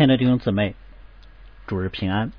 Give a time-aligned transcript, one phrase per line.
[0.00, 0.74] 亲爱的弟兄姊妹，
[1.66, 2.32] 主日平安。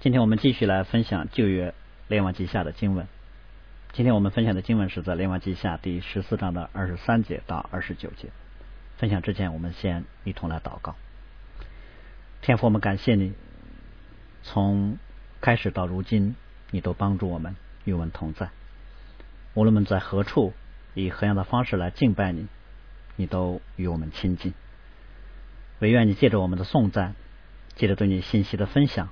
[0.00, 1.74] 今天我们继续来分享旧约
[2.08, 3.06] 列王记下的经文。
[3.92, 8.30] 今天我们分享的经文是在列王记下第十四章的二十三节到二十九节。
[8.96, 10.96] 分享之前，我们先一同来祷告。
[12.40, 13.34] 天父，我们感谢你，
[14.42, 14.96] 从
[15.42, 16.34] 开始到如今，
[16.70, 18.48] 你都帮助我们，与我们同在。
[19.52, 20.54] 无论我们在何处，
[20.94, 22.46] 以何样的方式来敬拜你，
[23.16, 24.54] 你都与我们亲近。
[25.80, 27.14] 唯愿你借着我们的颂赞，
[27.74, 29.08] 借着对你信息的分享，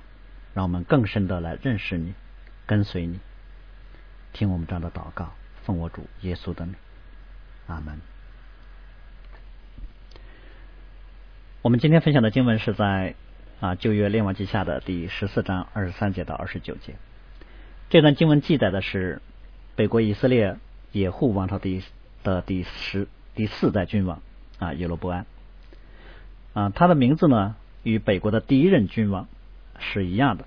[0.53, 2.13] 让我们更深的来认识你，
[2.65, 3.19] 跟随你。
[4.31, 6.75] 听我们这样的祷告，奉我主耶稣的名，
[7.67, 7.99] 阿门。
[11.61, 13.15] 我们今天分享的经文是在
[13.59, 16.95] 啊旧约列王记下的第十四章二十三节到二十九节。
[17.89, 19.21] 这段经文记载的是
[19.75, 20.57] 北国以色列
[20.91, 21.83] 野户王朝第
[22.23, 24.21] 的第十第四代君王
[24.57, 25.25] 啊耶罗伯安。
[26.53, 29.27] 啊，他的名字呢与北国的第一任君王
[29.79, 30.45] 是一样的，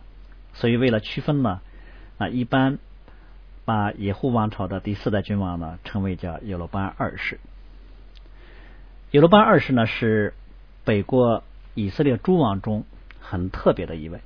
[0.54, 1.60] 所以为了区分呢，
[2.18, 2.78] 啊，一般
[3.64, 7.40] 把野户王朝的第四代君王呢称为叫耶罗班二世。
[9.10, 10.34] 耶罗班二世呢是
[10.84, 11.42] 北国
[11.74, 12.84] 以色列诸王中
[13.20, 14.20] 很特别的一位，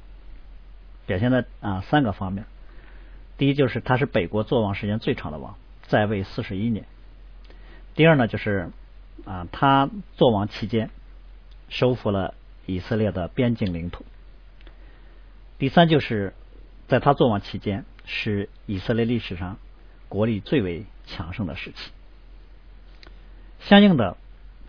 [1.07, 2.45] 表现在啊三个方面。
[3.39, 5.57] 第一就是他是北国做王时间最长的王，
[5.87, 6.85] 在位四十一年。
[7.95, 8.69] 第二呢就是
[9.25, 10.91] 啊他做王期间。
[11.71, 12.35] 收复了
[12.67, 14.05] 以色列的边境领土。
[15.59, 16.35] 第三，就是
[16.89, 19.57] 在他作王期间，是以色列历史上
[20.09, 21.91] 国力最为强盛的时期。
[23.61, 24.17] 相应的，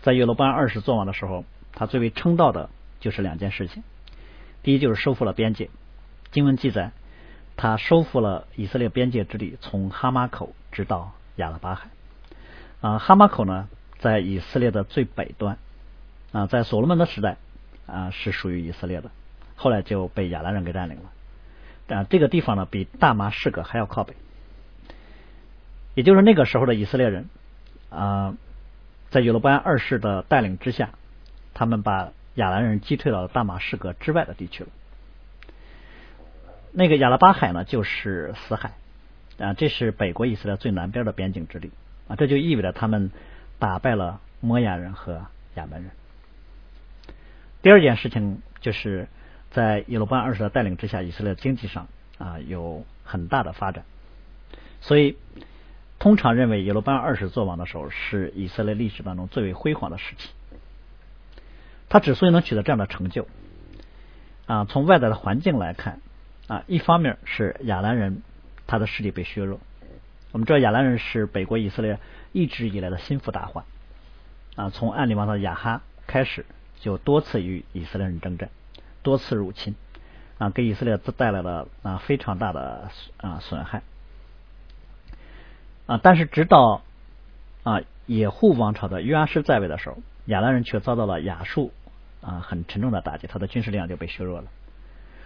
[0.00, 3.82] 在耶罗班二世作王的时候，他最为称道的就是两件事情。
[4.62, 5.70] 第一，就是收复了边界。
[6.30, 6.92] 经文记载，
[7.56, 11.88] 他收复了以色列边界之地，从哈马口直到亚拉巴海。
[12.80, 15.58] 啊，哈马口呢，在以色列的最北端。
[16.32, 17.36] 啊，在所罗门的时代
[17.86, 19.10] 啊，是属于以色列的，
[19.54, 21.96] 后来就被亚兰人给占领了。
[21.96, 24.14] 啊，这个地方呢，比大马士革还要靠北。
[25.94, 27.28] 也就是那个时候的以色列人
[27.90, 28.34] 啊，
[29.10, 30.90] 在约罗波安二世的带领之下，
[31.52, 34.70] 他们把亚兰人击退到了大马士革之外的地区了。
[36.72, 38.72] 那个亚拉巴海呢，就是死海
[39.38, 41.70] 啊，这是北国以色列最南边的边境之地
[42.08, 43.10] 啊，这就意味着他们
[43.58, 45.26] 打败了摩亚人和
[45.56, 45.90] 亚门人。
[47.62, 49.08] 第二件事情就是
[49.52, 51.86] 在耶罗班二世的带领之下，以色列经济上
[52.18, 53.84] 啊有很大的发展，
[54.80, 55.16] 所以
[56.00, 60.30] 通常认为耶罗班二世做王的时候是以色列历史当中最为辉煌的时期。
[61.88, 63.28] 他之所以能取得这样的成就
[64.46, 66.00] 啊，从外在的环境来看
[66.48, 68.22] 啊，一方面是亚兰人
[68.66, 69.60] 他的势力被削弱。
[70.32, 72.00] 我们知道亚兰人是北国以色列
[72.32, 73.64] 一直以来的心腹大患
[74.56, 76.44] 啊，从暗里王的亚哈开始。
[76.82, 78.50] 就多次与以色列人征战，
[79.04, 79.76] 多次入侵
[80.38, 83.82] 啊，给以色列带来了啊非常大的啊损害
[85.86, 86.00] 啊。
[86.02, 86.82] 但是直到
[87.62, 91.70] 啊野户王朝的约阿施在位的时候，亚兰人却遭到了亚述
[92.20, 94.48] 啊很沉重的打击，他的军事力量就被削弱了。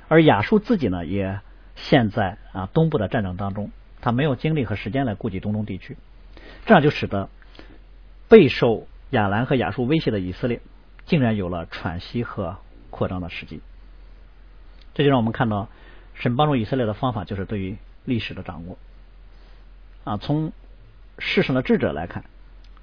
[0.09, 1.41] 而亚述自己呢，也
[1.75, 3.71] 陷在啊东部的战争当中，
[4.03, 5.97] 他没有精力和时间来顾及东东地区，
[6.67, 7.31] 这样就使得
[8.29, 10.61] 备受亚兰和亚述威胁的以色列。
[11.07, 12.59] 竟然有了喘息和
[12.91, 13.61] 扩张的时机，
[14.95, 15.69] 这就让我们看到
[16.15, 18.77] 神帮助以色列的方法就是对于历史的掌握
[20.05, 20.17] 啊。
[20.17, 20.53] 从
[21.19, 22.25] 世上的智者来看，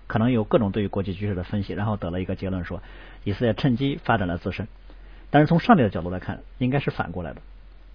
[0.07, 2.81] 可能有各种对于国际局势的分析，然后得了一个结论说
[3.23, 4.67] 以色列趁机发展了自身。
[5.29, 7.41] 但是从上帝的角度来看，应该是反过来的，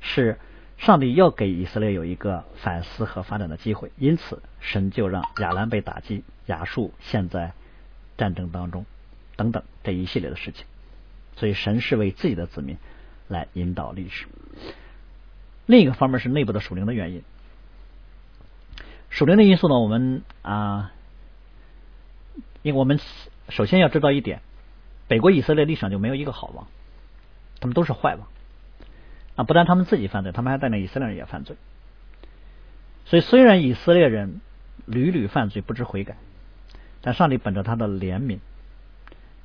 [0.00, 0.38] 是
[0.76, 7.52] 上帝要给以色列有一个反思和发展的机会，因此神就让亚兰被打击，亚述陷在
[8.16, 8.84] 战争当中。
[9.38, 10.66] 等等这一系列的事情，
[11.36, 12.76] 所以神是为自己的子民
[13.28, 14.26] 来引导历史。
[15.64, 17.22] 另一个方面是内部的属灵的原因。
[19.10, 20.92] 属灵的因素呢，我们啊，
[22.62, 22.98] 因为我们
[23.48, 24.42] 首先要知道一点，
[25.06, 26.66] 北国以色列历史上就没有一个好王，
[27.60, 28.26] 他们都是坏王
[29.36, 29.44] 啊！
[29.44, 31.54] 不但他们自己犯罪，他们还带领以色列人也犯罪。
[33.04, 34.40] 所以虽然以色列人
[34.84, 36.16] 屡屡犯罪不知悔改，
[37.02, 38.40] 但上帝本着他的怜悯。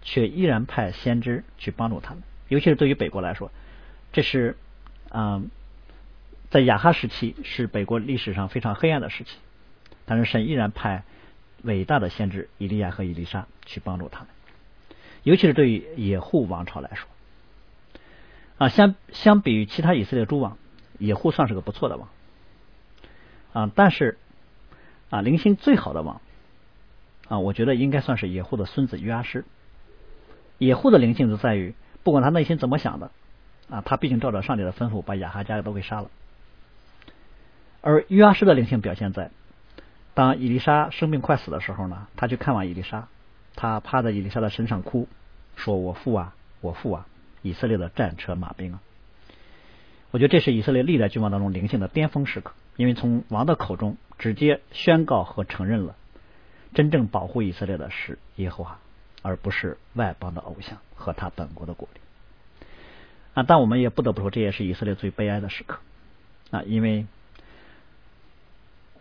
[0.03, 3.51] 却依然派先知去帮助他们，尤其是对于北国来说，
[4.11, 4.57] 这是
[5.09, 5.49] 嗯，
[6.49, 9.37] 在亚哈时期是北国历史上非常黑暗的时期，
[10.05, 11.03] 但是神依然派
[11.63, 14.27] 伟大的先知以利亚和以利沙去帮助他们，
[15.23, 17.07] 尤其是对于野户王朝来说，
[18.57, 20.57] 啊，相相比于其他以色列诸王，
[20.99, 22.09] 野户算是个不错的王，
[23.53, 24.17] 啊，但是
[25.09, 26.21] 啊，灵性最好的王
[27.29, 29.45] 啊，我觉得应该算是野户的孙子约阿施。
[30.57, 31.73] 野户的灵性就在于
[32.03, 33.11] 不管他内心怎么想的
[33.69, 36.09] 啊，他毕竟照着上帝的吩咐，把亚哈家都给杀了。
[37.81, 39.31] 而约阿施的灵性表现在，
[40.13, 43.07] 当伊丽莎生病快死的时候呢，他去看望伊丽莎，
[43.55, 45.07] 他趴在伊丽莎的身上哭，
[45.55, 47.07] 说：“我父啊，我父啊，
[47.41, 48.81] 以色列的战车马兵啊！”
[50.11, 55.95] 我觉得这是以色列历代君王当中灵性的巅峰时刻，因为从王的口中直接宣告和承认了，
[56.73, 58.77] 真正保护以色列的是耶和华。
[59.23, 61.99] 而不是外邦的偶像和他本国的国力
[63.33, 63.43] 啊！
[63.47, 65.79] 但我们也不得不说，这也是以色列最悲哀的时刻
[66.51, 66.61] 啊！
[66.61, 67.07] 因为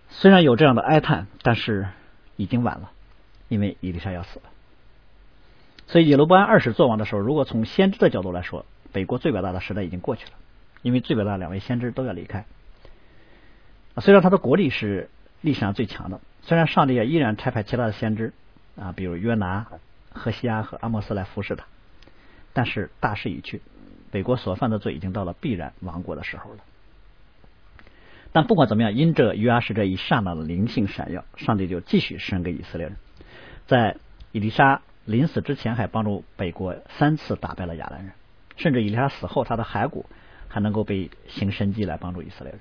[0.08, 1.88] 虽然有这样的哀叹，但是
[2.36, 2.90] 已经晚了，
[3.48, 4.44] 因为伊丽莎要死了。
[5.86, 10.32] 所以耶罗波安二世做王的时候，如果从先知的角度来说，北国最伟大的时代已经过去了，
[10.82, 12.46] 因为最伟大的两位先知都要离开。
[13.98, 15.10] 虽然他的国力是
[15.42, 18.32] 历史上最强的，虽然上帝也依然差派其他的先知
[18.80, 19.66] 啊，比如约拿。
[20.14, 21.64] 何西阿和阿莫斯来服侍他，
[22.52, 23.62] 但是大势已去，
[24.10, 26.58] 北国所犯的罪已经到了必然亡国的时候了。
[28.32, 32.96] 但不管怎么样，因着约阿施这一刹那的灵性闪耀，上帝就继续施恩给以色列人，
[33.66, 33.96] 在
[34.32, 38.12] 伊丽莎临死之前，还帮助北国三次打败了亚兰人，
[38.56, 40.06] 甚至伊丽莎死后，他的骸骨
[40.48, 42.60] 还能够被行神迹来帮助以色列人。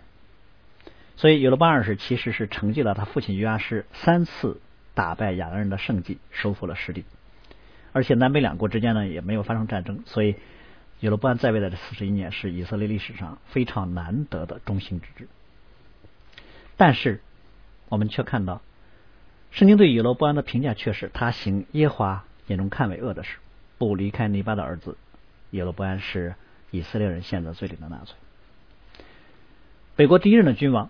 [1.15, 4.59] 所以，有了巴二世其实是承继了他父亲约阿施三次
[4.93, 7.05] 打败亚兰人的圣迹，收复了失地。
[7.93, 10.35] 而且南北两国之间呢也没有发生战争，所以
[11.01, 15.27] 耶罗波安在位的这四十一年是以色列历史上非常难得的中兴之治。
[16.77, 17.21] 但是
[17.89, 18.61] 我们却看到，
[19.51, 23.37] 圣经对耶罗波安的评价却是他行耶华眼中看为恶的事，
[23.77, 24.97] 不离开尼巴的儿子
[25.49, 26.35] 耶罗波安是
[26.71, 28.15] 以色列人陷在罪里的纳粹。
[29.95, 30.89] 北国第一任的君王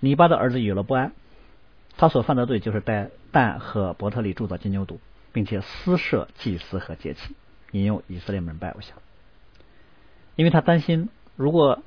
[0.00, 1.12] 尼巴的儿子耶罗波安，
[1.96, 4.98] 他所犯的罪就是在但和伯特利铸造金牛犊。
[5.36, 7.34] 并且私设祭司和节期，
[7.72, 8.96] 引诱以色列人拜偶像，
[10.34, 11.82] 因为他担心，如果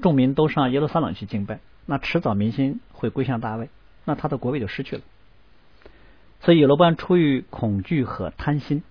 [0.00, 3.68] 众民都上耶路撒冷去敬拜，那迟早民心会归向大卫，
[4.06, 5.02] 那他的国位就失去了。
[6.40, 8.82] 所以，罗班出于恐惧和贪心，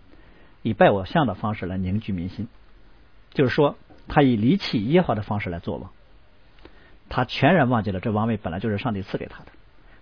[0.62, 2.48] 以拜偶像的方式来凝聚民心，
[3.32, 3.78] 就是说，
[4.08, 5.90] 他以离弃耶和华的方式来做王，
[7.10, 9.48] 他全然忘记了这王位本来就是上帝赐给他的。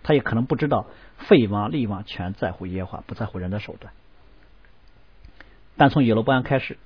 [0.08, 0.86] 他也可能不知道，
[1.18, 3.92] 废王立王全在乎耶和华，不在乎人的手段。
[5.78, 6.78] 但从耶罗波安开始，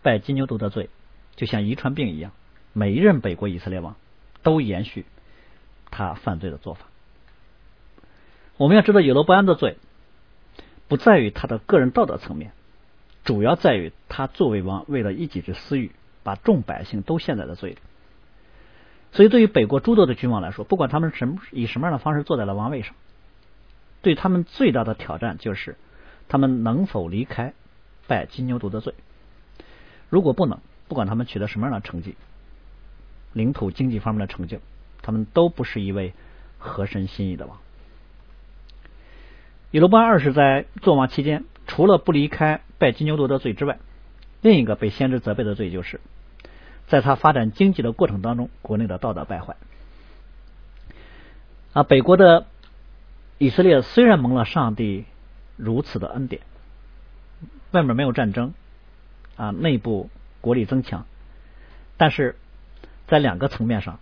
[0.00, 0.88] 拜金牛犊的罪
[1.34, 2.30] 就像遗传病一样，
[2.72, 3.96] 每一任北国以色列王
[4.44, 5.06] 都延续
[5.90, 6.86] 他犯罪的做法。
[8.58, 9.76] 我们要知道，耶罗波安的罪
[10.86, 12.52] 不在于他的个人道德层面，
[13.24, 15.90] 主要在于他作为王为了一己之私欲，
[16.22, 17.78] 把众百姓都陷在了罪里。
[19.16, 22.94] 所以，对于北国诸多的君王来说，不管他们什么以什么样的方式坐在了王位上，
[24.02, 25.76] 对他们最大的挑战就是
[26.28, 27.54] 他们能否离开
[28.06, 28.92] 拜金牛犊的罪。
[30.10, 32.14] 如果不能，不管他们取得什么样的成绩，
[33.32, 34.58] 领土经济方面的成就，
[35.00, 36.12] 他们都不是一位
[36.58, 37.56] 合神心意的王。
[39.70, 43.78] 以罗波安二世在做王期间，除了不离开拜金牛犊的罪之外，
[44.42, 46.02] 另一个被先知责备的罪就是。
[46.86, 49.56] 在他发展经济的过程当中，国内的道德败坏
[51.72, 52.46] 啊，北国的
[53.38, 55.04] 以色列虽然蒙了上帝
[55.56, 56.42] 如此的恩典，
[57.72, 58.54] 外面没有战争
[59.36, 60.08] 啊，内部
[60.40, 61.06] 国力增强，
[61.96, 62.36] 但是
[63.08, 63.98] 在两个层面上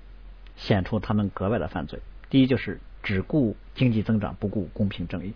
[0.56, 2.00] 显出他们格外的犯罪。
[2.28, 5.32] 第一，就是只顾经济增长，不顾公平正义，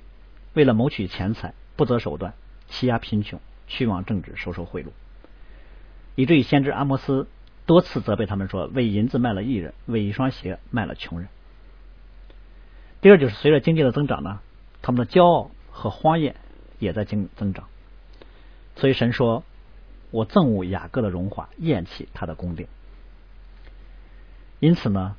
[0.53, 2.35] 为了谋取钱财，不择手段，
[2.69, 4.89] 欺压贫穷，虚妄政治，收受贿赂，
[6.15, 7.27] 以至于先知阿摩斯。
[7.69, 11.29] 多次责备他们说，为银子卖了艺人，为一双鞋卖了穷人。
[13.03, 14.41] 第二就是随着经济的增长呢，
[14.81, 16.35] 他们的骄傲和荒宴
[16.79, 17.69] 也在增增长。
[18.75, 19.45] 所以神说
[20.11, 22.71] ：“我憎恶雅各的荣华，厌弃他的宫殿。”
[24.61, 25.15] 因此呢，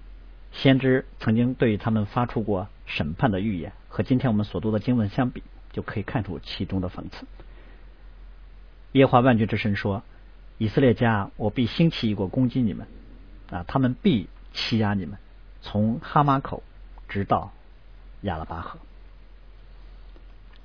[0.52, 7.28] 先知曾经对他们发出过审判的预言，和今天我们所读的经文相比，就可以看出其中的讽刺。
[8.94, 10.02] 耶和华万军之神说。
[10.60, 12.86] 以色列家，我必兴起一国攻击你们
[13.50, 13.64] 啊！
[13.66, 15.18] 他们必欺压你们，
[15.62, 16.62] 从哈马口
[17.08, 17.54] 直到
[18.22, 18.78] 亚拉巴河。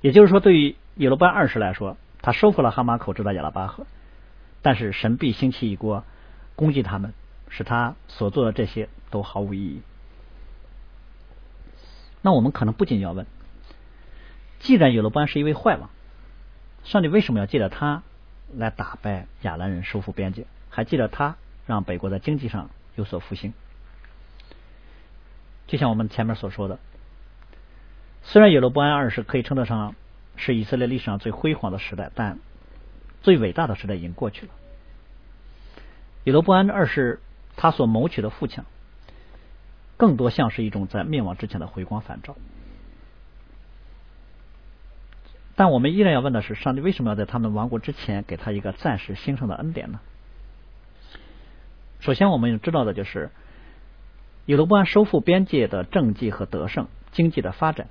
[0.01, 3.87] 也就是说，对于耶罗班二世来说，他收复了哈马口直到亚拉巴河，
[4.61, 6.03] 但是神必兴起一国
[6.57, 7.13] 攻击他们，
[7.47, 9.81] 使他所做的这些都毫无意义。
[12.21, 13.25] 那我们可能不仅要问：
[14.59, 15.89] 既然耶罗班是一位坏王，
[16.83, 18.03] 上帝为什么要借着他？
[18.57, 21.35] 来打败亚兰人，收复边界，还记得他
[21.65, 23.53] 让北国在经济上有所复兴。
[25.67, 26.79] 就像我们前面所说的，
[28.23, 29.95] 虽然耶罗波安二世可以称得上
[30.35, 32.37] 是以色列历史上最辉煌的时代，但
[33.21, 34.51] 最伟大的时代已经过去了。
[36.25, 37.19] 耶罗波安二世
[37.55, 38.65] 他所谋取的富强，
[39.97, 42.35] 更多像是一种在灭亡之前的回光返照。
[45.57, 50.01] 但我们依然要问的是：上帝为什么要在他们亡国之前给他一个暂时兴盛的恩典呢？
[52.01, 53.31] 首先，我们知道的就是，
[54.47, 57.87] 耶罗波安收复边界的政绩和得胜、经济的发展，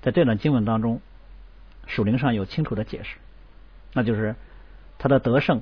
[0.00, 1.02] 在这段经文当中，
[1.86, 3.18] 属灵上有清楚的解释，
[3.92, 4.34] 那就是
[4.98, 5.60] 他的得胜，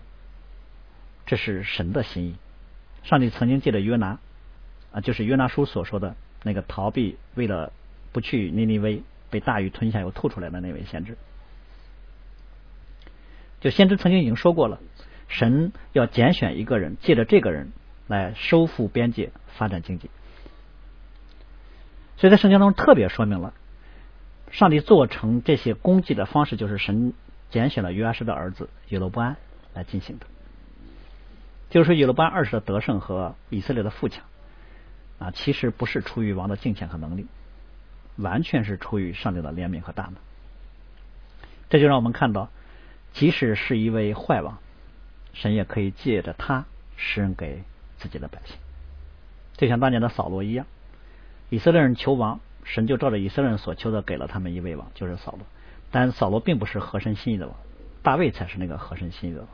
[1.26, 2.36] 这是神的心意。
[3.02, 4.20] 上帝曾经借着约拿
[4.92, 7.72] 啊，就是约拿书所说的那个逃避，为了
[8.12, 9.02] 不去尼尼微。
[9.32, 11.16] 被大鱼吞下又吐出来的那位先知，
[13.60, 14.78] 就先知曾经已经说过了，
[15.26, 17.72] 神要拣选一个人，借着这个人
[18.06, 20.10] 来收复边界、发展经济。
[22.18, 23.54] 所以在圣经当中特别说明了，
[24.50, 27.14] 上帝做成这些功绩的方式，就是神
[27.48, 29.38] 拣选了约阿施的儿子耶罗波安
[29.72, 30.26] 来进行的。
[31.70, 34.22] 就是说，耶罗波安二世的得胜和以色列的富强
[35.18, 37.26] 啊，其实不是出于王的敬虔和能力。
[38.16, 40.14] 完全是出于上帝的怜悯和大能，
[41.70, 42.50] 这就让我们看到，
[43.12, 44.58] 即使是一位坏王，
[45.32, 46.66] 神也可以借着他
[46.96, 47.62] 施恩给
[47.98, 48.56] 自己的百姓，
[49.56, 50.66] 就像当年的扫罗一样。
[51.48, 55.40] 以色列人求王，神就照着以色列人所求的给了他们一位王，就是扫罗。
[55.90, 57.56] 但扫罗并不是合神心意的王，
[58.02, 59.48] 大卫才是那个合神心意的王。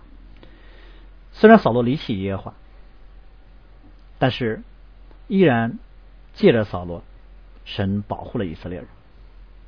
[1.32, 2.54] 虽然扫罗离弃耶和华，
[4.18, 4.62] 但是
[5.28, 5.78] 依然
[6.34, 7.04] 借着扫罗。
[7.68, 8.88] 神保护了以色列人，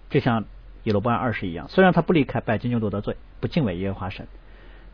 [0.09, 0.47] 就像
[0.85, 1.69] 耶罗波安二世一样。
[1.69, 4.27] 虽然他不离开拜金牛犊的罪，不敬畏耶和华神，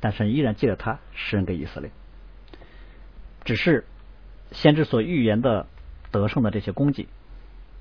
[0.01, 1.93] 但神依然记得他施恩给以色列。
[3.45, 3.85] 只是
[4.51, 5.69] 先知所预言的
[6.11, 7.09] 得胜的这些功绩，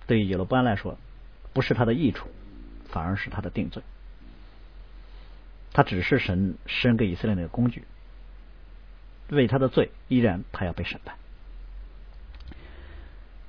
[0.05, 0.99] 对于耶罗波安来说，
[1.53, 2.29] 不是他的益处，
[2.87, 3.81] 反而是他的定罪。
[5.73, 7.83] 他只是神施恩给以色列那个工具，
[9.29, 11.17] 为他的罪，依然他要被审判。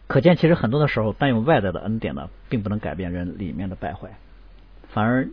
[0.08, 4.16] 可见，其实很多的时候，单用外在的恩典呢，并不能改变人里面的败坏，
[4.88, 5.28] 反而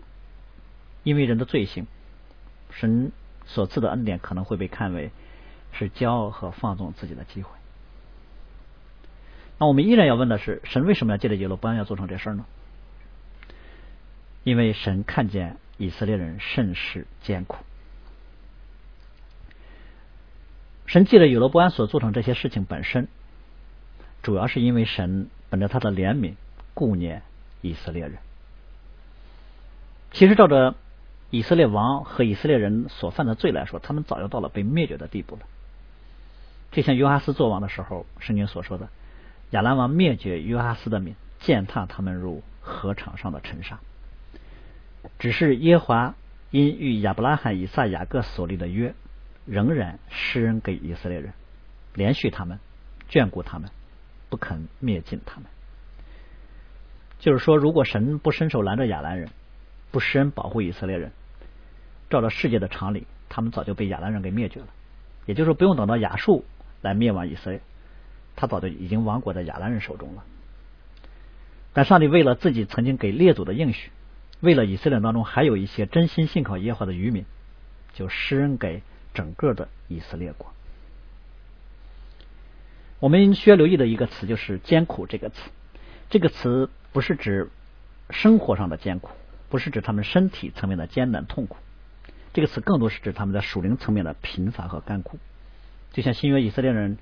[1.03, 1.85] 因为人的罪行，
[2.71, 3.11] 神
[3.45, 5.11] 所赐的恩典可能会被看为
[5.71, 7.51] 是骄傲和放纵自己的机会。
[9.59, 12.45] 那我们依然要问的是，神为什么要借着耶罗波安要做成这事儿呢？
[14.43, 17.63] 因为神看见以色列人甚是艰苦，
[20.87, 23.07] 神借着有罗波安所做成这些事情本身。
[24.23, 26.33] 主要是因为神本着他的怜悯
[26.73, 27.21] 顾念
[27.61, 28.17] 以色列人。
[30.11, 30.75] 其实照着
[31.29, 35.41] 以色列王和以色列人所犯的罪来说，他们早就到了被灭绝的地步了。
[36.71, 38.89] 就像约哈斯做王的时候，圣经所说的，
[39.51, 43.79] 亚兰王灭绝约哈斯的民，践踏他们如禾场上的尘沙。
[45.19, 46.15] 只是耶华
[46.49, 48.95] 因与亚伯拉罕、以撒、雅各所立的约，
[49.45, 51.33] 仍然施恩给以色列人，
[51.93, 52.59] 连续他们，
[53.09, 53.69] 眷顾他们。
[54.33, 55.45] 不肯灭尽他们，
[57.19, 59.29] 就是说，如果神不伸手拦着亚兰人，
[59.91, 61.11] 不施恩保护以色列人，
[62.09, 64.65] 照着世界的常理，他们早就被亚兰人给灭绝了。
[65.27, 66.43] 也就是，不用等到亚述
[66.81, 67.61] 来灭亡以色列，
[68.35, 70.23] 他早就已经亡国在亚兰人手中了。
[71.73, 73.91] 但上帝为了自己曾经给列祖的应许，
[74.39, 77.23] 为了以色列当中还有一些真心信靠耶和华的渔民，
[77.93, 78.81] 就施恩给
[79.13, 80.51] 整个的以色列国。
[83.03, 85.49] 我们需要留意的一个词就是“艰苦”这个词。
[86.09, 87.49] 这个词不是指
[88.09, 89.09] 生活上的艰苦，
[89.49, 91.57] 不是指他们身体层面的艰难痛苦。
[92.31, 95.19] 这个词更多是指他们在属灵层面的贫乏和干枯。
[95.91, 96.97] 就像新约以色列人，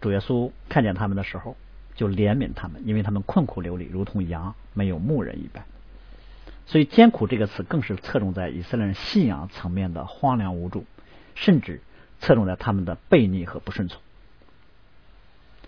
[0.00, 1.54] 主耶稣看见他们的时候，
[1.96, 5.66] 就怜悯他们，因为他们困苦流离，如同羊没有牧人一般。
[6.64, 10.86] 所以“艰苦”这个词更是侧重在以色列人信仰层面的荒凉无助，
[11.34, 11.82] 甚至
[12.20, 14.00] 侧重在他们的悖逆和不顺从。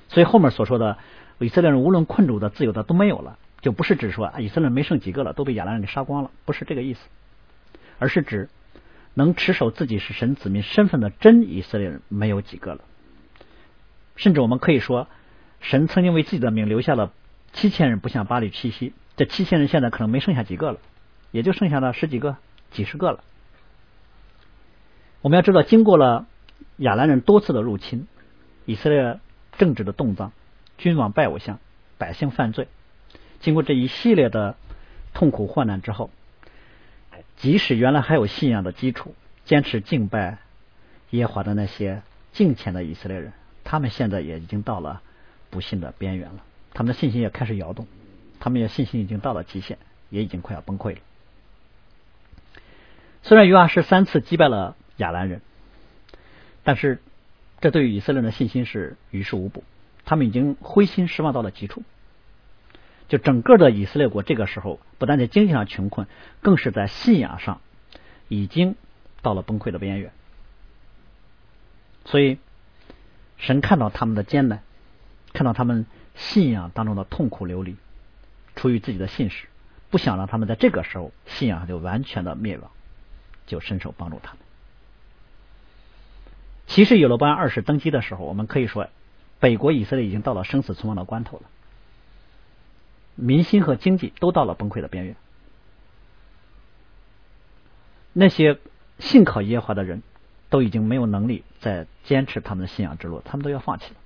[0.09, 0.99] 所以后面所说的
[1.39, 7.01] 以色列人无论困住的、自由的都没有了，就不是指说以色列人没剩几个了，都被亚兰人给杀光了，不是这个意思，
[7.99, 8.49] 而是指
[9.15, 12.81] 能持守自己是神子民身份的真以色列人没有几个了。
[14.17, 15.07] 甚至我们可以说，
[15.61, 17.13] 神曾经为自己的名留下了
[17.53, 20.79] 七千人不向巴黎屈膝，这七千人现在可能没剩下几个了，
[21.31, 22.37] 也就剩下了十几个、
[22.71, 23.21] 几十个了。
[25.21, 26.27] 我们要知道，经过了
[26.79, 28.09] 亚兰人多次的入侵，
[28.65, 29.21] 以色列。
[29.59, 30.33] 政治的动荡，
[30.79, 31.59] 君王拜偶像，
[31.99, 32.69] 百姓犯罪。
[33.41, 34.57] 经过这一系列的
[35.13, 36.11] 痛苦患难之后，
[37.37, 40.39] 即使原来还有信仰的基础，坚持敬拜
[41.11, 43.33] 耶和华的那些敬虔的以色列人，
[43.65, 45.03] 他们现在也已经到了
[45.51, 46.45] 不幸的边缘了。
[46.73, 47.87] 他们的信心也开始摇动，
[48.41, 49.79] 他们的信心已经到了极限，
[50.11, 50.99] 也已经快要崩溃了。
[53.23, 55.41] 虽然约阿施三次击败了亚兰人，
[56.63, 57.01] 但是
[57.61, 59.65] 这对于以色列人的信心是于事无补，
[60.05, 61.83] 他们已经灰心失望到了极处。
[63.09, 66.07] 就整个的以色列国这个时候，不但在经济上穷困，
[66.43, 67.61] 更是在信仰上
[68.29, 68.77] 已经
[69.23, 70.13] 到了崩溃的边缘。
[72.05, 72.39] 所以，
[73.39, 74.63] 神看到他们的艰难，
[75.33, 77.77] 看到他们信仰当中的痛苦流离，
[78.57, 79.47] 出于自己的信使，
[79.91, 82.71] 不想让他们在这个时候信仰就完全的灭亡，
[83.47, 84.41] 就伸手帮助他们。
[86.69, 88.89] 其实，有罗班二世登基的时候，我们可以说，
[89.41, 91.45] 北国以色列已经到了生死存亡的关头了。
[93.17, 95.17] 民心和经济都到了崩溃的边缘，
[98.13, 98.59] 那些
[98.99, 100.03] 信靠耶和华的人
[100.51, 103.97] 都已经没有能力再坚持他们的信仰之路，他们都要放弃了。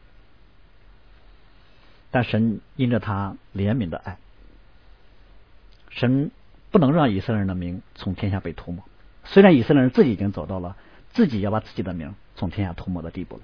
[2.10, 4.18] 但神因着他怜悯的爱，
[5.90, 6.30] 神
[6.70, 8.84] 不能让以色列人的名从天下被涂抹。
[9.24, 10.76] 虽然以色列人自己已经走到了
[11.12, 13.42] 自己要把自己的名从天下涂抹的地步了。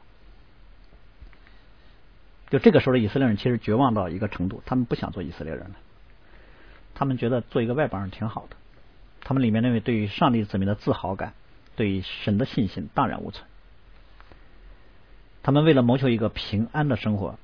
[2.50, 5.76] 就这个时候的以色列人其实绝望到一个程度，他们不想做以色列人了。
[6.95, 8.57] 他们觉得做一个外邦人挺好的。
[9.21, 11.35] 他们里面那位对于上帝子民的自豪感，
[11.76, 13.47] 对于神的信心荡然无存。
[15.42, 17.38] 他们为了谋求一个平安的生活，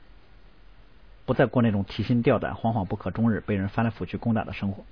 [1.26, 4.84] 不再过那种提心吊胆、惶惶不可终日、被人翻来覆去攻打的生活。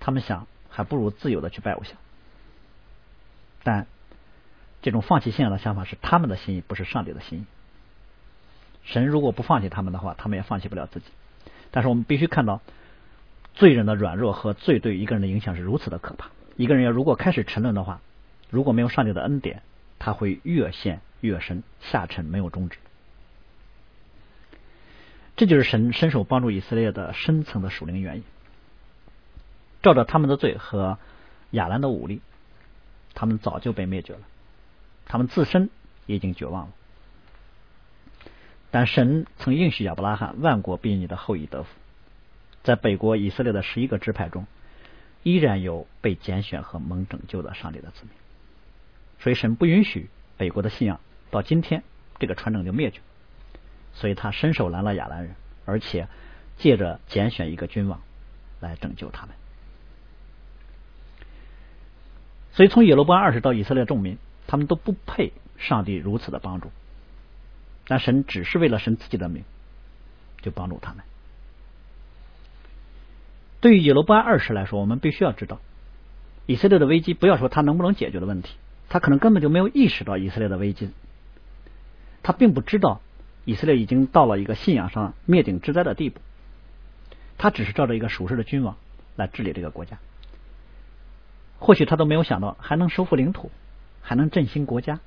[0.00, 1.96] 他们想，还不如自由的去拜偶像。
[3.62, 3.86] 但
[4.82, 7.44] 这种放弃信仰的想法是他们的心意，不是上帝的心意。
[8.84, 11.06] 神如果不放弃他们的话，他们也放弃不了自己。
[11.70, 12.62] 但是我们必须看到，
[13.54, 16.30] 罪人的软弱和罪对一个人的影响是如此的可怕。
[16.56, 18.00] 一个人要如果开始沉沦的话，
[18.50, 19.62] 如果没有上帝的恩典，
[19.98, 22.78] 他会越陷越深，下沉没有终止。
[25.36, 28.24] 这就是神伸手帮助以色列的深层的属灵原因。
[29.82, 30.98] 照着他们的罪和
[31.50, 32.20] 亚兰的武力，
[33.14, 34.20] 他们早就被灭绝了，
[35.08, 35.70] 他们自身
[36.06, 36.72] 已经绝望了。
[38.70, 41.70] 但神曾应许亚伯拉罕，万国必你的后裔得福。
[42.62, 44.46] 在北国以色列的十一个支派中，
[45.22, 48.10] 依然有被拣选和蒙拯救的上帝的子民。
[49.20, 51.82] 所以神不允许北国的信仰到今天
[52.18, 53.00] 这个传承就灭绝。
[53.94, 56.06] 所以他伸手拦了亚兰人，而且
[56.58, 58.02] 借着拣选一个君王
[58.60, 59.34] 来拯救他们。
[62.52, 64.18] 所以从耶罗波安二世到以色列众民，
[64.48, 66.72] 他们都不配上帝如此的帮助。
[67.86, 69.44] 但神只是为了神自己的名，
[70.42, 71.04] 就帮助他们。
[73.60, 75.60] 对于耶罗波安二世来说，我们必须要知道，
[76.46, 78.54] 以色列的危机，不要说他能不能解决的问题，
[78.88, 80.90] 他可能根本就没有意识到以色列的危机，
[82.22, 83.00] 他并不知道
[83.44, 86.20] 以色列已经到了一个信仰上灭顶之灾的地步，
[87.36, 88.76] 他只是照着一个属世的君王
[89.16, 89.98] 来治理这个国家，
[91.58, 93.50] 或许他都没有想到还能收复领土，
[94.00, 95.00] 还能振兴国家。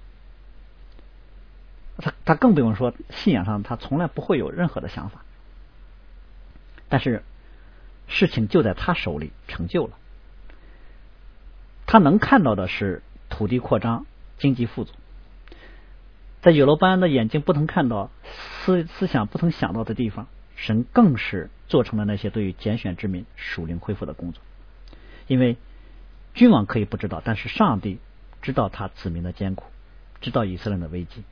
[1.97, 5.23] 他他更不用说信仰上，他从来不会有任何的想法。
[6.89, 7.23] 但是
[8.07, 9.93] 事情就在他手里成就了，
[11.85, 14.05] 他能看到的是土地扩张、
[14.37, 14.93] 经济富足，
[16.41, 24.41] 在有罗班的眼睛不曾看到、思思想不曾想到的地方，神更是做成了那些对于拣选之民属灵恢复的工作。
[25.27, 25.55] 因为
[26.33, 27.99] 君王可以不知道，但是上帝
[28.41, 29.65] 知道他子民的艰苦，
[30.19, 31.23] 知道以色列的危机。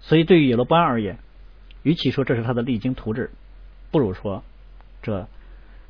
[0.00, 1.18] 所以，对于耶罗波安而言，
[1.82, 3.30] 与其说这是他的励精图治，
[3.90, 4.44] 不如说
[5.02, 5.28] 这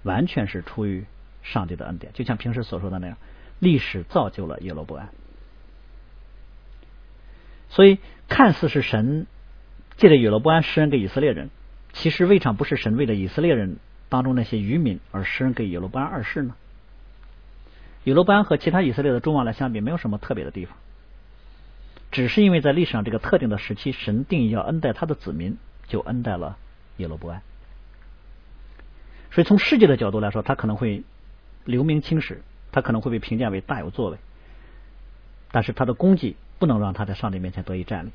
[0.02, 1.04] 完全是出于
[1.42, 2.12] 上帝的恩典。
[2.14, 3.18] 就像平时所说的那样，
[3.58, 5.08] 历史造就了耶罗波安。
[7.68, 9.26] 所以，看似是神
[9.96, 11.50] 借着耶罗波安施恩给以色列人，
[11.92, 16.54] 其实未尝不是神为了以色列人当中那些渔民而施恩给耶罗波安二世呢？
[18.06, 20.76] 耶罗波安和其他以色列的众王来相比，没有什么特别的地方。
[22.12, 26.56] 只是因为在历史上这个特定的时期，神定义要恩待他的子民，就恩待了
[26.98, 27.42] 耶罗波安。
[29.32, 31.02] 所以从世界的角度来说，他可能会
[31.64, 34.18] 留名青史，他可能会被评价为大有作为。
[35.50, 38.10] 但是他的功绩不能让他在上帝面前得以站立。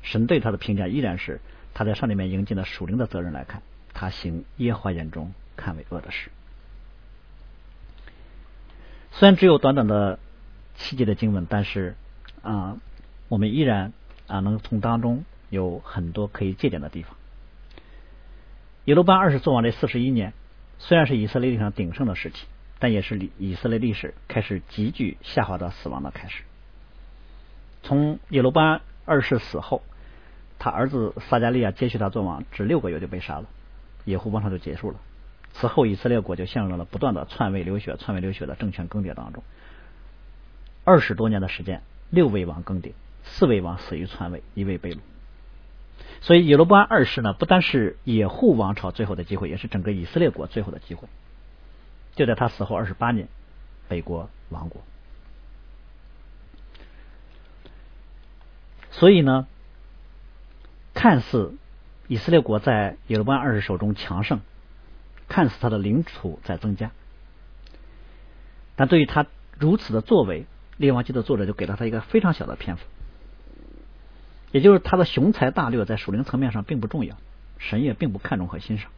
[0.00, 1.42] 神对他的评价依然是
[1.74, 3.60] 他在上帝面应尽了属灵的责任来看，
[3.92, 6.30] 他行耶和华眼中看为恶的事。
[9.12, 10.18] 虽然只有短短的
[10.76, 11.96] 七节的经文，但是。
[12.42, 12.78] 啊，
[13.28, 13.92] 我们依然
[14.26, 17.14] 啊能从当中有很多可以借鉴的地方。
[18.86, 20.32] 耶路巴二世做完这四十一年，
[20.78, 22.46] 虽然是以色列历史上鼎盛的时期，
[22.78, 26.44] 但也是以色列历史开始急剧下滑到死亡的开始。
[27.82, 29.82] 从耶路巴二世死后，
[30.58, 33.44] 他儿子撒加利亚接续他做王，只六个月就被杀了，
[34.06, 34.96] 耶户王朝就结束了。
[35.52, 39.42] 此后以色列国就陷入了不断的篡位流血、篡位流血的政权更迭当中。
[40.84, 44.98] 二十多年的时间，六位王更迭，四位王死于篡位，一位被掳。
[46.22, 51.08] 所以以罗波安二世呢，不单是野护王朝最后的机会，也是整个以色列国最后的机会。
[52.14, 53.28] 就在他死后二十八年，
[53.88, 54.82] 北国亡国。
[58.90, 59.46] 所以呢，
[60.94, 61.54] 看似
[62.08, 64.40] 以色列国在耶罗波安二世手中强盛，
[65.30, 66.90] 看似他的领土在增加，
[68.76, 69.26] 但对于他
[69.58, 70.44] 如此的作为，
[70.76, 72.84] 列王记的作者就给了他一个非常小的篇幅。
[74.50, 77.16] 也就是他的雄才大略在属灵层面上并不重要，
[77.58, 78.90] 神也并不看重和欣赏。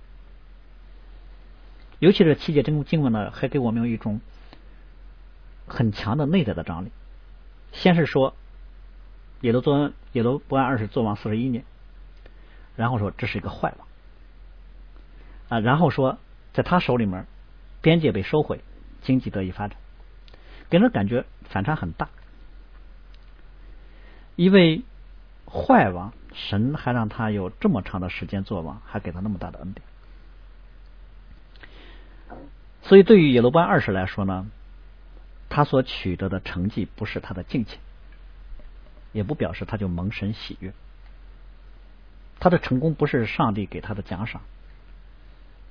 [1.99, 4.23] 尤其是七节真经文呢，还给我们有一种
[5.67, 6.91] 很强的内在的张力。
[7.73, 8.35] 先是说
[9.43, 11.65] 耶罗多恩耶罗波安二世做王四十一年，
[12.75, 13.87] 然后说这是一个坏王
[15.51, 16.19] 啊，然后说
[16.53, 17.27] 在他手里面
[17.81, 18.61] 边界被收回，
[19.03, 19.77] 经济得以发展，
[20.71, 22.09] 给人感觉反差很大，
[24.37, 24.83] 因为。
[25.55, 29.87] 坏王，神还让他有这么长的时间做王，还给他那么大的恩典。
[32.81, 34.47] 所以，对于耶罗波安二世来说呢，
[35.51, 37.77] 他所取得的成绩不是他的境界，
[39.13, 40.73] 也不表示他就蒙神喜悦。
[42.41, 44.41] 他的成功不是上帝给他的奖赏，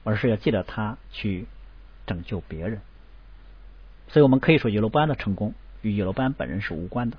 [0.03, 1.45] 而是要借着他去
[2.05, 2.81] 拯救别人。
[4.07, 7.17] 所以我们可以说，耶罗班的成功与耶罗班本人是无关的。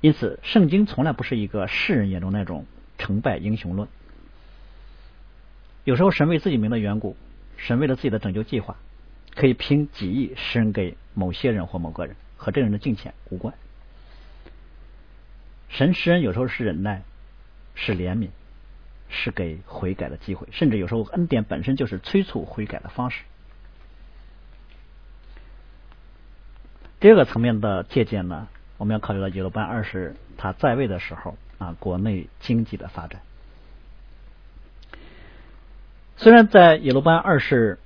[0.00, 2.66] 因此，圣经从来不是一个世人眼中那种
[2.98, 3.88] 成败英雄论。
[5.84, 7.16] 有时候，神为自己名的缘故，
[7.56, 8.76] 神为了自己的拯救计划，
[9.34, 13.54] 可以凭己意施恩给某些人或某个人，和这个人的敬虔无关。
[15.70, 17.02] 神施恩有时候是忍耐，
[17.74, 18.28] 是怜悯，
[19.14, 23.22] 是给悔改的机会，甚至有时候恩典本身就是催促悔改的方式。
[27.00, 28.48] 第二个层面的借鉴呢？
[28.76, 33.22] 我们要考虑到耶罗班二世他在位的时候啊，国内经济的发展。
[36.16, 37.78] 虽然在耶罗班二世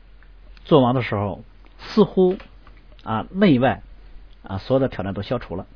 [0.65, 1.45] 做王的时候，
[1.79, 2.39] 似乎
[3.05, 3.83] 啊内外
[4.43, 5.67] 啊所有的挑战都消除了，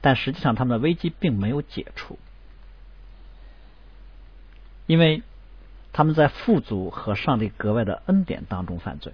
[0.00, 2.18] 但实际上他们的危机并没有解除，
[4.86, 5.22] 因为
[5.92, 9.12] 他们在富足和上帝格外的恩典当中犯罪，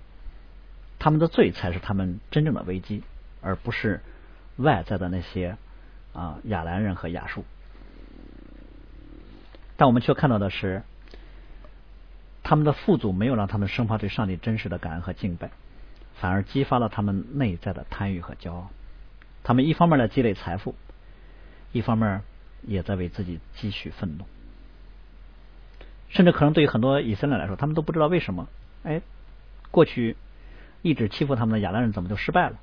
[0.98, 3.02] 他们的罪才是他们真正的危机，
[3.40, 4.00] 而不是。
[4.56, 5.56] 外在的那些
[6.12, 7.46] 啊亚兰人和亚述，
[9.78, 10.82] 但我们却看到的是，
[12.42, 15.50] 他们的富足没有让他们生发对上帝真实的感恩和敬拜，
[16.16, 18.68] 反而激发了他们内在的贪欲和骄傲。
[19.44, 20.74] 他们一方面在积累财富，
[21.72, 22.20] 一方面
[22.66, 24.26] 也在为自己积蓄愤怒。
[26.10, 28.46] 甚至可能对于很多以色列来说，他们都不知道为什么，
[28.84, 29.00] 哎，
[29.70, 30.16] 过去
[30.82, 32.56] 一直欺负他们的亚兰人怎么就失败了？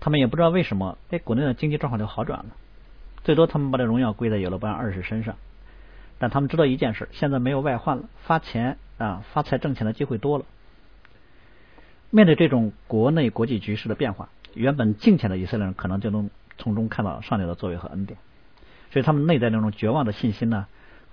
[0.00, 2.46] 他们也不知道为什么，哎，国内的经济状况就好转了。
[3.22, 5.36] 最多他们把这荣耀归在耶罗波安二世身上，
[6.18, 10.44] 但他们知道一件事：现在没有外患了，发钱啊发财挣钱的机会多了。
[12.08, 18.18] 面对这种国内国际局势的变化，原本敬虔的以色列人可能就能从中看到上帝的作为和恩典，
[18.90, 20.66] 所以他们内在那种绝望的信心呢，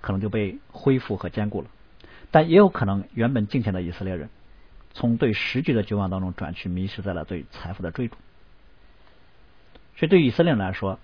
[0.08, 1.68] 可能就被恢复和坚固了。
[2.30, 4.30] 但也有可能，原本敬虔的以色列人
[4.94, 8.16] 从对时局的绝望当中转去，迷失在了对财富的追逐。
[9.98, 10.98] 所以，对以色列人来说，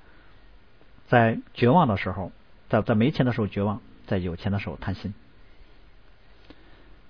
[1.07, 2.33] 在绝望的时候，
[2.71, 5.13] 在在没钱的时候绝望，在有钱的时候贪心。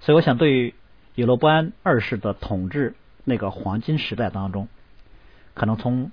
[0.01, 0.75] 所以，我想，对于
[1.15, 4.67] 以罗波安二世的统治那个黄金时代当中，
[5.55, 6.11] 可能从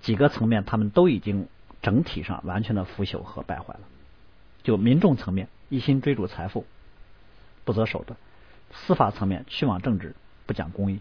[0.00, 1.48] 几个层面，他们都已经
[1.82, 3.80] 整体上完全的腐朽和败坏了。
[4.68, 6.66] 就民众层面，一心追逐财富，
[7.64, 8.18] 不择手段；
[8.70, 10.98] 司法层面，去往政治，不讲公义；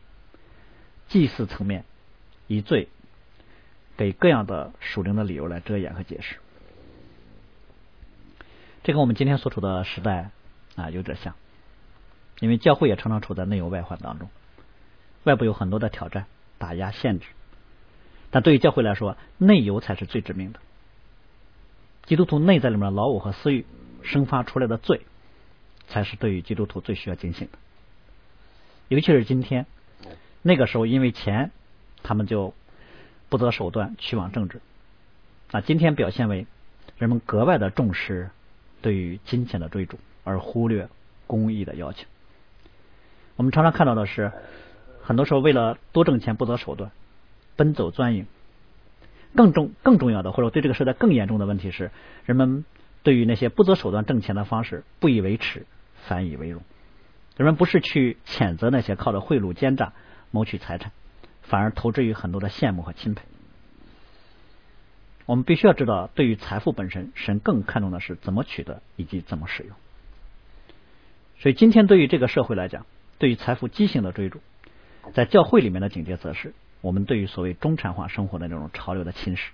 [1.09, 1.83] 祭祀层面，
[2.47, 2.87] 以罪。
[3.97, 6.37] 给各样的属灵的理由来遮掩和解释，
[8.83, 10.29] 这跟我们今天所处的时代
[10.77, 11.35] 啊有点像，
[12.39, 14.29] 因为教会也常常处在内忧外患当中，
[15.25, 16.25] 外部有很多的挑战、
[16.57, 17.27] 打压、限制，
[18.31, 20.59] 但对于教会来说，内忧才是最致命的。
[22.07, 23.63] 基督徒内在里面老我和私欲
[24.01, 25.01] 生发出来的罪，
[25.87, 27.59] 才是对于基督徒最需要警醒的。
[28.87, 29.67] 尤其是今天，
[30.41, 31.51] 那个时候因为钱，
[32.01, 32.55] 他们就。
[33.29, 34.61] 不择手段，去往政治。
[35.51, 36.47] 啊，今天表现为
[36.97, 38.29] 人们格外的重视
[38.81, 40.87] 对于金钱的追逐，而忽略
[41.27, 42.05] 公益的要求。
[43.35, 44.31] 我们常常看到的是，
[45.03, 46.89] 很多时候为了多挣钱不择手段，
[47.57, 48.27] 奔走钻营。
[49.37, 51.91] 更重更重要的，或者对这个时代更严重的问题是，
[52.25, 52.65] 人们
[53.03, 55.65] 对于那些不择手段挣钱的方式不以为耻，
[56.07, 56.63] 反以为荣。
[57.37, 59.93] 人们不是去谴责那些靠着贿赂奸诈
[60.31, 60.91] 谋取财产，
[61.43, 63.21] 反而投之于很多的羡慕和钦佩。
[65.27, 69.75] 我们必须要知道，对于财富本身，神更看重的是怎么取得以及怎么使用。
[71.39, 72.87] 所以，今天对于这个社会来讲，
[73.19, 74.41] 对于财富畸形的追逐，
[75.13, 76.53] 在教会里面的警戒，则是
[76.87, 79.49] 我们对于所谓中产化生活的这种潮流的侵蚀。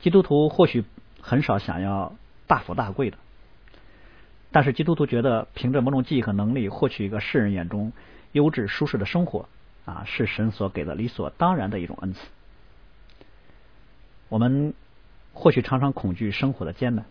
[0.00, 0.84] 基督徒或许
[1.20, 2.16] 很少想要
[2.48, 3.18] 大富大贵的。
[4.50, 7.92] 但是基督徒觉得，凭着某种技艺和能力获取一个世人眼中
[8.32, 9.48] 优质舒适的生活，
[9.84, 12.26] 啊，是神所给的理所当然的一种恩赐。
[14.28, 14.74] 我们
[15.32, 17.04] 或许常常恐惧生活的艰难，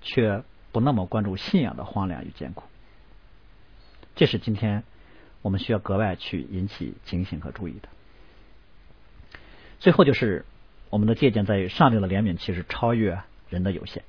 [0.00, 2.64] 却不那么关注信仰的荒凉与艰苦。
[4.14, 4.84] 这是今天
[5.46, 7.88] 我们需要格外去引起警醒和注意的。
[9.78, 10.44] 最后就是
[10.90, 14.02] 我们的借鉴在于，上帝的怜悯其实超越人的有限。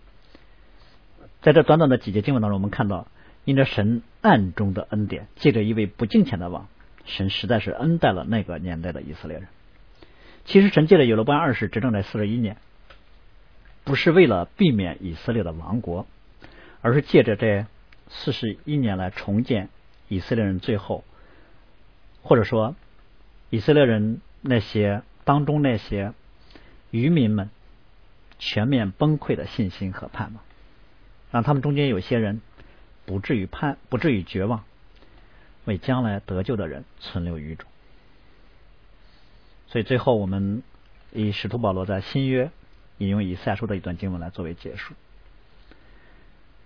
[1.44, 3.08] 在这短短的几节经文当中，我们看到，
[3.46, 6.68] 因着神暗中的恩典，借着一位不敬虔的王，
[7.06, 9.48] 神实在是恩待了那个年代的以色列人。
[10.46, 12.58] 其实，神借着有罗波安二世执政在四十一年，
[13.84, 16.08] 不是为了避免以色列的亡国，
[16.82, 17.68] 而是借着这
[18.08, 19.70] 四十一年来重建
[20.08, 21.04] 以色列人最后，
[22.28, 22.76] 或者说
[23.50, 26.12] 以色列人那些当中那些
[26.92, 27.50] 渔民们
[28.38, 30.44] 全面崩溃的信心和盼望。
[31.32, 32.42] 让他们中间有些人
[33.06, 34.66] 不至于盼，不至于绝望，
[35.64, 37.70] 为将来得救的人存留余种。
[39.68, 40.64] 所以最后，我们
[41.14, 42.52] 以使徒保罗在新约
[42.98, 44.94] 引用以赛亚书的一段经文来作为结束。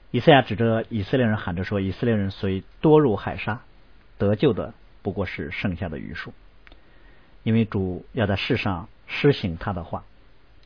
[0.10, 3.62] 以赛亚指着以色列人喊着说：“以色列人虽多入海沙，
[4.17, 6.33] 得救的不过是剩下的余数，
[7.43, 10.03] 因为主要在世上施行他的话，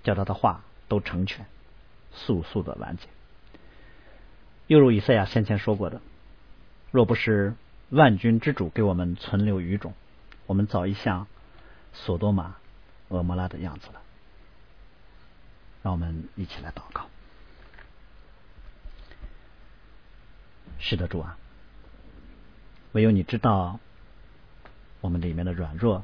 [0.04, 1.46] 叫他的话都成全，
[2.12, 3.08] 速速的完结。”
[4.68, 6.02] 又如以赛亚先前说过的，
[6.92, 7.54] 若不是
[7.90, 9.94] 万军之主给我们存留余种，
[10.48, 11.28] 我们早已像
[11.94, 12.56] 索多玛、
[13.10, 14.02] 俄摩拉的样子了。
[15.84, 17.06] 让我们一起来祷告。
[20.80, 21.38] 是的，主啊，
[22.94, 23.80] 唯有你知道
[25.06, 26.04] 我们里面的软弱，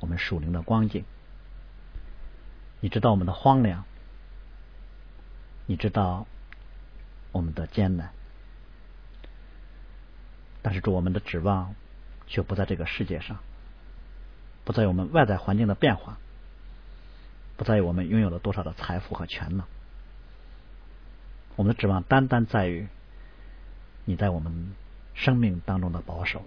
[0.00, 1.04] 我们属灵的光景，
[2.80, 3.84] 你知道我们的荒凉，
[5.66, 6.26] 你知道。
[7.30, 8.10] 我们的艰难，
[10.62, 11.74] 但是主我们的指望
[12.26, 13.38] 却不在这个世界上，
[14.64, 16.16] 不在我们外在环境的变化，
[17.58, 19.66] 不在于我们拥有了多少的财富和权能。
[21.54, 22.88] 我们的指望单单在于
[24.06, 24.72] 你在我们
[25.14, 26.42] 生命当中的保守，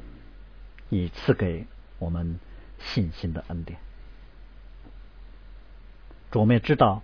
[0.89, 1.67] 你赐给
[2.01, 2.37] 我们
[2.79, 3.79] 信心的恩典。
[6.31, 7.01] 主，我们也知道，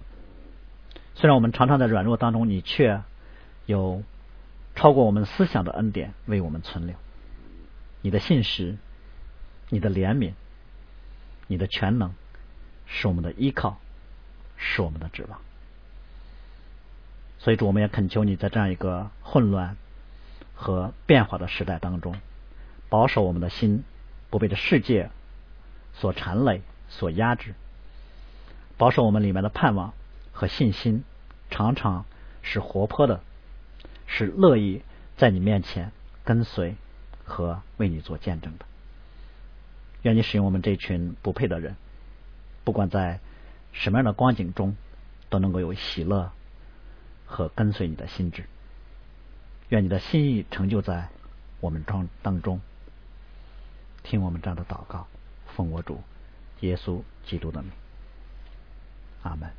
[1.15, 3.01] 虽然我们常常在软弱当中，你却。
[3.67, 4.01] 有
[4.75, 6.95] 超过我们思想的恩典为我们存留，
[8.01, 8.77] 你的信实，
[9.67, 10.31] 你的怜悯，
[11.47, 12.13] 你的全能，
[12.85, 13.77] 是我们的依靠，
[14.55, 15.41] 是我们的指望。
[17.39, 19.75] 所以，主，我们也恳求你在这样一个混乱
[20.55, 22.15] 和变化的时代当中，
[22.87, 23.83] 保守我们的心
[24.29, 25.09] 不被这世界
[25.93, 27.53] 所缠累、所压制，
[28.77, 29.93] 保守我们里面的盼望
[30.31, 31.03] 和信心，
[31.49, 32.05] 常常
[32.41, 33.21] 是活泼的。
[34.09, 34.81] 是乐意
[35.17, 35.91] 在你面前
[36.23, 36.75] 跟随
[37.25, 38.65] 和为你做见证的。
[40.03, 41.75] 愿你使用我们这群不配的人，
[42.63, 43.19] 不管在
[43.73, 44.77] 什么样的光景中，
[45.29, 46.31] 都能够有喜乐
[47.25, 48.45] 和跟随你的心智。
[49.69, 51.09] 愿你的心意成就在
[51.59, 52.61] 我们当当中。
[54.09, 55.05] 听我们这样的祷告，
[55.53, 56.01] 奉我主
[56.61, 57.69] 耶稣基督的名，
[59.23, 59.51] 阿门。